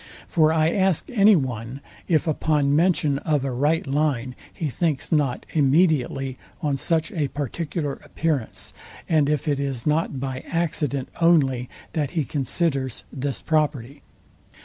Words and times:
For 0.27 0.51
I 0.51 0.71
ask 0.71 1.07
any 1.11 1.35
one, 1.35 1.79
if 2.07 2.25
upon 2.25 2.75
mention 2.75 3.19
of 3.19 3.45
a 3.45 3.51
right 3.51 3.85
line 3.85 4.35
he 4.51 4.67
thinks 4.67 5.11
not 5.11 5.45
immediately 5.53 6.39
on 6.59 6.75
such 6.75 7.11
a 7.11 7.27
particular 7.27 7.99
appearance, 8.03 8.73
and 9.07 9.29
if 9.29 9.47
it 9.47 9.59
is 9.59 9.85
not 9.85 10.19
by 10.19 10.39
accident 10.47 11.09
only 11.21 11.69
that 11.93 12.11
he 12.17 12.25
considers 12.25 13.03
this 13.13 13.41
property? 13.43 14.01